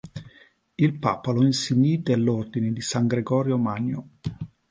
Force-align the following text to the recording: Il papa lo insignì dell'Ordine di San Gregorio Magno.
Il 0.73 0.97
papa 0.97 1.31
lo 1.31 1.43
insignì 1.45 2.01
dell'Ordine 2.01 2.73
di 2.73 2.81
San 2.81 3.05
Gregorio 3.05 3.59
Magno. 3.59 4.13